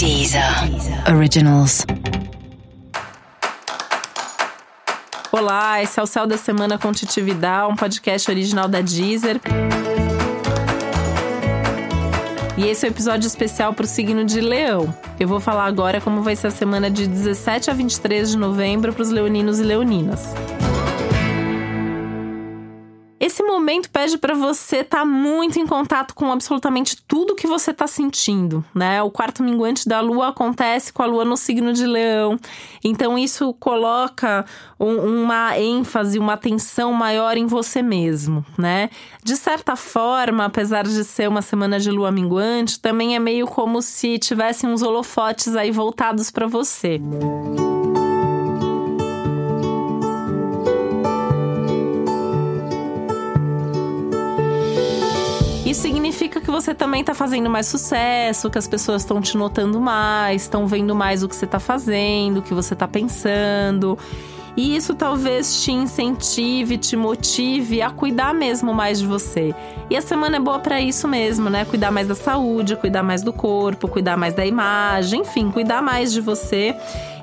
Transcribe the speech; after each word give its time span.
Deezer 0.00 0.42
Originals. 1.14 1.84
Olá, 5.30 5.82
esse 5.82 6.00
é 6.00 6.02
o 6.02 6.06
Céu 6.06 6.26
da 6.26 6.38
Semana 6.38 6.78
com 6.78 6.90
Titi 6.90 7.20
Vidal, 7.20 7.70
um 7.70 7.76
podcast 7.76 8.30
original 8.30 8.66
da 8.66 8.80
Deezer. 8.80 9.38
E 12.56 12.66
esse 12.66 12.86
é 12.86 12.88
o 12.88 12.90
um 12.90 12.94
episódio 12.94 13.26
especial 13.26 13.74
para 13.74 13.84
o 13.84 13.86
signo 13.86 14.24
de 14.24 14.40
Leão. 14.40 14.88
Eu 15.18 15.28
vou 15.28 15.38
falar 15.38 15.66
agora 15.66 16.00
como 16.00 16.22
vai 16.22 16.34
ser 16.34 16.46
a 16.46 16.50
semana 16.50 16.90
de 16.90 17.06
17 17.06 17.70
a 17.70 17.74
23 17.74 18.30
de 18.30 18.38
novembro 18.38 18.94
para 18.94 19.02
os 19.02 19.10
leoninos 19.10 19.60
e 19.60 19.64
leoninas. 19.64 20.32
Momento 23.70 23.90
pede 23.90 24.18
para 24.18 24.34
você 24.34 24.78
estar 24.78 24.98
tá 24.98 25.04
muito 25.04 25.58
em 25.58 25.66
contato 25.66 26.12
com 26.14 26.32
absolutamente 26.32 26.96
tudo 27.06 27.36
que 27.36 27.46
você 27.46 27.70
está 27.70 27.86
sentindo, 27.86 28.64
né? 28.74 29.00
O 29.02 29.10
quarto 29.10 29.44
minguante 29.44 29.88
da 29.88 30.00
lua 30.00 30.28
acontece 30.28 30.92
com 30.92 31.02
a 31.02 31.06
lua 31.06 31.24
no 31.24 31.36
signo 31.36 31.72
de 31.72 31.86
Leão. 31.86 32.36
Então 32.82 33.16
isso 33.16 33.54
coloca 33.54 34.44
um, 34.78 35.22
uma 35.22 35.56
ênfase, 35.56 36.18
uma 36.18 36.32
atenção 36.32 36.92
maior 36.92 37.36
em 37.36 37.46
você 37.46 37.80
mesmo, 37.80 38.44
né? 38.58 38.90
De 39.22 39.36
certa 39.36 39.76
forma, 39.76 40.46
apesar 40.46 40.84
de 40.84 41.04
ser 41.04 41.28
uma 41.28 41.42
semana 41.42 41.78
de 41.78 41.90
lua 41.90 42.10
minguante, 42.10 42.80
também 42.80 43.14
é 43.14 43.20
meio 43.20 43.46
como 43.46 43.80
se 43.80 44.18
tivessem 44.18 44.68
uns 44.68 44.82
holofotes 44.82 45.54
aí 45.54 45.70
voltados 45.70 46.30
para 46.30 46.46
você. 46.48 46.98
Música 46.98 47.69
significa 55.80 56.40
que 56.40 56.50
você 56.50 56.74
também 56.74 57.00
está 57.00 57.14
fazendo 57.14 57.48
mais 57.48 57.66
sucesso, 57.66 58.50
que 58.50 58.58
as 58.58 58.68
pessoas 58.68 59.02
estão 59.02 59.20
te 59.20 59.36
notando 59.36 59.80
mais, 59.80 60.42
estão 60.42 60.66
vendo 60.66 60.94
mais 60.94 61.22
o 61.22 61.28
que 61.28 61.34
você 61.34 61.46
está 61.46 61.58
fazendo, 61.58 62.38
o 62.38 62.42
que 62.42 62.52
você 62.52 62.74
está 62.74 62.86
pensando. 62.86 63.98
E 64.56 64.76
isso 64.76 64.94
talvez 64.94 65.62
te 65.62 65.72
incentive, 65.72 66.76
te 66.76 66.96
motive 66.96 67.80
a 67.80 67.90
cuidar 67.90 68.34
mesmo 68.34 68.74
mais 68.74 68.98
de 68.98 69.06
você. 69.06 69.54
E 69.88 69.96
a 69.96 70.02
semana 70.02 70.36
é 70.36 70.40
boa 70.40 70.58
para 70.58 70.80
isso 70.80 71.08
mesmo, 71.08 71.48
né? 71.48 71.64
Cuidar 71.64 71.90
mais 71.90 72.06
da 72.06 72.14
saúde, 72.14 72.76
cuidar 72.76 73.02
mais 73.02 73.22
do 73.22 73.32
corpo, 73.32 73.88
cuidar 73.88 74.16
mais 74.16 74.34
da 74.34 74.44
imagem, 74.44 75.22
enfim, 75.22 75.50
cuidar 75.50 75.82
mais 75.82 76.12
de 76.12 76.20
você 76.20 76.76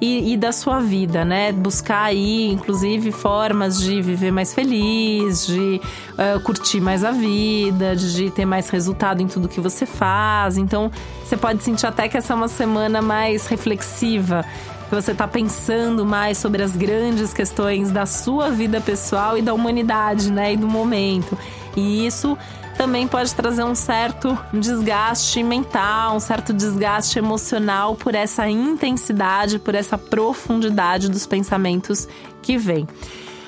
e, 0.00 0.32
e, 0.32 0.36
da 0.36 0.52
sua 0.52 0.80
vida, 0.80 1.24
né? 1.24 1.52
Buscar 1.52 2.04
aí, 2.04 2.50
inclusive, 2.50 3.10
formas 3.12 3.80
de 3.80 4.02
viver 4.02 4.30
mais 4.30 4.52
feliz, 4.52 5.46
de 5.46 5.80
uh, 6.12 6.40
curtir 6.40 6.80
mais 6.80 7.04
a 7.04 7.10
vida, 7.10 7.94
de 7.96 8.30
ter 8.30 8.44
mais 8.44 8.68
resultado 8.68 9.22
em 9.22 9.26
tudo 9.26 9.48
que 9.48 9.60
você 9.60 9.86
faz. 9.86 10.58
Então, 10.58 10.90
você 11.24 11.36
pode 11.36 11.62
sentir 11.62 11.86
até 11.86 12.08
que 12.08 12.16
essa 12.16 12.32
é 12.32 12.36
uma 12.36 12.48
semana 12.48 13.00
mais 13.00 13.46
reflexiva 13.46 14.44
você 14.94 15.12
está 15.12 15.26
pensando 15.26 16.04
mais 16.04 16.38
sobre 16.38 16.62
as 16.62 16.76
grandes 16.76 17.32
questões 17.32 17.90
da 17.90 18.06
sua 18.06 18.50
vida 18.50 18.80
pessoal 18.80 19.36
e 19.36 19.42
da 19.42 19.52
humanidade, 19.52 20.30
né, 20.30 20.52
e 20.52 20.56
do 20.56 20.68
momento. 20.68 21.36
E 21.76 22.06
isso 22.06 22.38
também 22.76 23.06
pode 23.06 23.34
trazer 23.34 23.64
um 23.64 23.74
certo 23.74 24.36
desgaste 24.52 25.42
mental, 25.42 26.16
um 26.16 26.20
certo 26.20 26.52
desgaste 26.52 27.18
emocional 27.18 27.94
por 27.94 28.14
essa 28.14 28.48
intensidade, 28.48 29.58
por 29.58 29.74
essa 29.74 29.96
profundidade 29.96 31.08
dos 31.08 31.26
pensamentos 31.26 32.08
que 32.42 32.56
vem. 32.56 32.86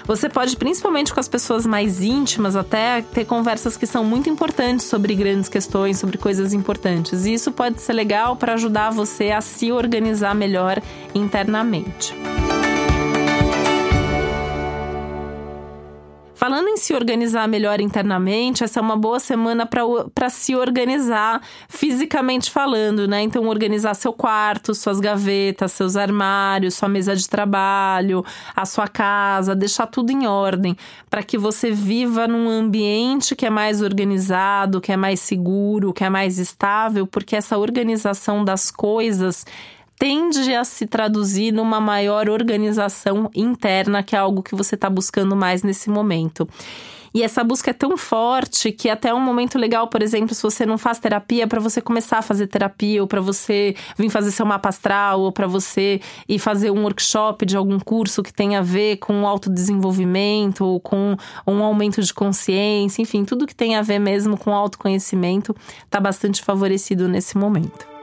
Você 0.06 0.28
pode, 0.28 0.56
principalmente 0.56 1.12
com 1.12 1.18
as 1.18 1.28
pessoas 1.28 1.66
mais 1.66 2.00
íntimas, 2.00 2.54
até 2.54 3.02
ter 3.02 3.24
conversas 3.24 3.76
que 3.76 3.86
são 3.86 4.04
muito 4.04 4.30
importantes 4.30 4.86
sobre 4.86 5.14
grandes 5.16 5.48
questões, 5.48 5.98
sobre 5.98 6.16
coisas 6.16 6.52
importantes. 6.52 7.26
E 7.26 7.34
isso 7.34 7.50
pode 7.50 7.80
ser 7.80 7.92
legal 7.92 8.36
para 8.36 8.54
ajudar 8.54 8.90
você 8.90 9.30
a 9.30 9.40
se 9.40 9.72
organizar 9.72 10.34
melhor 10.34 10.80
internamente. 11.12 12.14
Falando 16.36 16.68
em 16.68 16.76
se 16.76 16.92
organizar 16.92 17.48
melhor 17.48 17.80
internamente, 17.80 18.62
essa 18.62 18.78
é 18.78 18.82
uma 18.82 18.94
boa 18.94 19.18
semana 19.18 19.64
para 19.66 20.28
se 20.28 20.54
organizar 20.54 21.40
fisicamente 21.66 22.50
falando, 22.50 23.08
né? 23.08 23.22
Então, 23.22 23.48
organizar 23.48 23.94
seu 23.94 24.12
quarto, 24.12 24.74
suas 24.74 25.00
gavetas, 25.00 25.72
seus 25.72 25.96
armários, 25.96 26.74
sua 26.74 26.90
mesa 26.90 27.16
de 27.16 27.26
trabalho, 27.26 28.22
a 28.54 28.66
sua 28.66 28.86
casa, 28.86 29.56
deixar 29.56 29.86
tudo 29.86 30.12
em 30.12 30.26
ordem, 30.26 30.76
para 31.08 31.22
que 31.22 31.38
você 31.38 31.70
viva 31.70 32.28
num 32.28 32.50
ambiente 32.50 33.34
que 33.34 33.46
é 33.46 33.50
mais 33.50 33.80
organizado, 33.80 34.78
que 34.78 34.92
é 34.92 34.96
mais 34.96 35.20
seguro, 35.20 35.90
que 35.90 36.04
é 36.04 36.10
mais 36.10 36.38
estável, 36.38 37.06
porque 37.06 37.34
essa 37.34 37.56
organização 37.56 38.44
das 38.44 38.70
coisas 38.70 39.46
tende 39.98 40.54
a 40.54 40.64
se 40.64 40.86
traduzir 40.86 41.52
numa 41.52 41.80
maior 41.80 42.28
organização 42.28 43.30
interna, 43.34 44.02
que 44.02 44.14
é 44.14 44.18
algo 44.18 44.42
que 44.42 44.54
você 44.54 44.74
está 44.74 44.90
buscando 44.90 45.34
mais 45.34 45.62
nesse 45.62 45.90
momento. 45.90 46.48
E 47.16 47.22
essa 47.22 47.42
busca 47.42 47.70
é 47.70 47.72
tão 47.72 47.96
forte 47.96 48.70
que 48.70 48.90
até 48.90 49.14
um 49.14 49.20
momento 49.20 49.58
legal, 49.58 49.88
por 49.88 50.02
exemplo, 50.02 50.34
se 50.34 50.42
você 50.42 50.66
não 50.66 50.76
faz 50.76 50.98
terapia, 50.98 51.46
para 51.46 51.58
você 51.58 51.80
começar 51.80 52.18
a 52.18 52.22
fazer 52.22 52.46
terapia, 52.46 53.00
ou 53.00 53.08
para 53.08 53.22
você 53.22 53.74
vir 53.96 54.10
fazer 54.10 54.30
seu 54.30 54.44
mapa 54.44 54.68
astral, 54.68 55.22
ou 55.22 55.32
para 55.32 55.46
você 55.46 55.98
ir 56.28 56.38
fazer 56.38 56.70
um 56.70 56.82
workshop 56.82 57.46
de 57.46 57.56
algum 57.56 57.80
curso 57.80 58.22
que 58.22 58.30
tenha 58.30 58.58
a 58.58 58.62
ver 58.62 58.98
com 58.98 59.26
autodesenvolvimento, 59.26 60.66
ou 60.66 60.78
com 60.78 61.16
um 61.46 61.62
aumento 61.62 62.02
de 62.02 62.12
consciência, 62.12 63.00
enfim, 63.00 63.24
tudo 63.24 63.46
que 63.46 63.54
tem 63.54 63.76
a 63.76 63.82
ver 63.82 63.98
mesmo 63.98 64.36
com 64.36 64.52
autoconhecimento 64.52 65.56
está 65.86 65.98
bastante 65.98 66.42
favorecido 66.42 67.08
nesse 67.08 67.38
momento. 67.38 67.95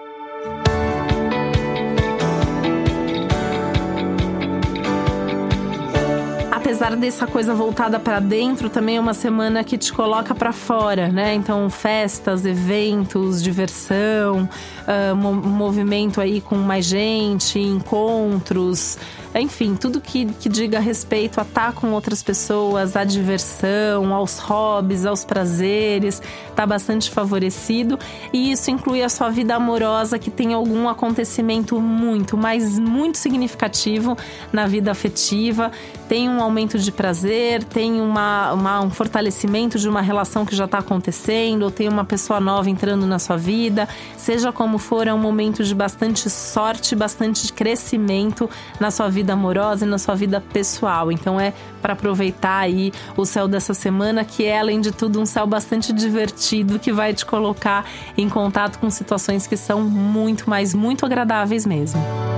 Apesar 6.83 6.97
dessa 6.97 7.25
coisa 7.25 7.55
voltada 7.55 7.97
para 7.97 8.19
dentro, 8.19 8.69
também 8.69 8.97
é 8.97 8.99
uma 8.99 9.13
semana 9.13 9.63
que 9.63 9.77
te 9.77 9.94
coloca 9.94 10.35
para 10.35 10.51
fora, 10.51 11.07
né? 11.07 11.33
Então, 11.33 11.69
festas, 11.69 12.45
eventos, 12.45 13.41
diversão, 13.41 14.49
uh, 14.85 15.16
movimento 15.16 16.19
aí 16.19 16.41
com 16.41 16.55
mais 16.55 16.85
gente, 16.85 17.57
encontros, 17.57 18.97
enfim, 19.41 19.75
tudo 19.75 19.99
que, 19.99 20.25
que 20.25 20.47
diga 20.47 20.79
respeito 20.79 21.39
a 21.39 21.44
estar 21.44 21.73
com 21.73 21.91
outras 21.91 22.21
pessoas, 22.21 22.95
à 22.95 23.03
diversão, 23.03 24.13
aos 24.13 24.38
hobbies, 24.38 25.05
aos 25.05 25.25
prazeres, 25.25 26.21
está 26.49 26.67
bastante 26.67 27.09
favorecido. 27.09 27.97
E 28.31 28.51
isso 28.51 28.69
inclui 28.69 29.01
a 29.01 29.09
sua 29.09 29.29
vida 29.29 29.55
amorosa, 29.55 30.19
que 30.19 30.29
tem 30.29 30.53
algum 30.53 30.88
acontecimento 30.88 31.81
muito, 31.81 32.38
mas 32.38 32.77
muito 32.77 33.17
significativo 33.17 34.16
na 34.51 34.67
vida 34.67 34.91
afetiva. 34.91 35.71
Tem 36.07 36.29
um 36.29 36.41
aumento 36.41 36.77
de 36.77 36.91
prazer, 36.91 37.63
tem 37.63 38.00
uma, 38.00 38.53
uma 38.53 38.81
um 38.81 38.91
fortalecimento 38.91 39.79
de 39.79 39.89
uma 39.89 40.01
relação 40.01 40.45
que 40.45 40.55
já 40.55 40.65
está 40.65 40.77
acontecendo, 40.77 41.63
ou 41.63 41.71
tem 41.71 41.89
uma 41.89 42.05
pessoa 42.05 42.39
nova 42.39 42.69
entrando 42.69 43.07
na 43.07 43.17
sua 43.17 43.38
vida. 43.38 43.89
Seja 44.15 44.51
como 44.51 44.77
for, 44.77 45.07
é 45.07 45.13
um 45.13 45.17
momento 45.17 45.63
de 45.63 45.73
bastante 45.73 46.29
sorte, 46.29 46.95
bastante 46.95 47.51
crescimento 47.51 48.47
na 48.79 48.91
sua 48.91 49.09
vida 49.09 49.22
vida 49.23 49.34
amorosa 49.34 49.85
e 49.85 49.88
na 49.88 49.97
sua 49.97 50.13
vida 50.13 50.39
pessoal. 50.39 51.11
Então 51.11 51.39
é 51.39 51.53
para 51.81 51.94
aproveitar 51.94 52.59
aí 52.59 52.94
o 53.17 53.25
céu 53.25 53.47
dessa 53.47 53.73
semana, 53.73 54.23
que 54.23 54.45
é 54.45 54.59
além 54.59 54.81
de 54.81 54.91
tudo 54.91 55.19
um 55.19 55.25
céu 55.25 55.47
bastante 55.47 55.91
divertido 55.91 56.78
que 56.78 56.91
vai 56.91 57.13
te 57.13 57.25
colocar 57.25 57.85
em 58.17 58.29
contato 58.29 58.78
com 58.78 58.89
situações 58.89 59.47
que 59.47 59.57
são 59.57 59.81
muito, 59.81 60.50
mas 60.50 60.73
muito 60.73 61.06
agradáveis 61.06 61.66
mesmo. 61.66 62.32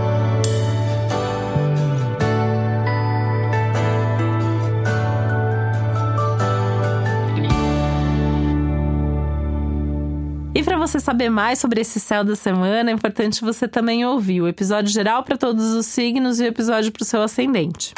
Para 10.64 10.78
você 10.78 11.00
saber 11.00 11.30
mais 11.30 11.60
sobre 11.60 11.82
esse 11.82 12.00
céu 12.00 12.24
da 12.24 12.36
semana, 12.36 12.90
é 12.90 12.94
importante 12.94 13.42
você 13.42 13.68
também 13.68 14.06
ouvir 14.06 14.42
o 14.42 14.48
episódio 14.48 14.92
geral 14.92 15.24
para 15.24 15.38
todos 15.38 15.74
os 15.74 15.86
signos 15.86 16.40
e 16.40 16.44
o 16.44 16.48
episódio 16.48 16.92
para 16.92 17.04
o 17.04 17.06
seu 17.06 17.22
ascendente. 17.22 17.94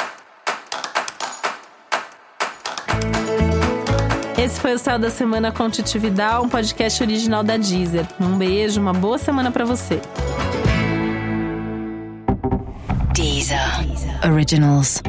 Esse 4.38 4.62
foi 4.62 4.74
o 4.76 4.80
Céu 4.80 4.98
da 4.98 5.10
Semana 5.10 5.52
com 5.52 5.70
Titi 5.70 6.00
Vidal, 6.00 6.46
um 6.46 6.50
podcast 6.50 7.04
original 7.04 7.44
da 7.44 7.58
Deezer. 7.58 8.08
Um 8.20 8.38
beijo, 8.38 8.80
uma 8.80 8.94
boa 8.94 9.18
semana 9.18 9.52
para 9.52 9.66
você. 9.66 10.00
Deezer. 13.14 13.60
Originals. 14.24 15.02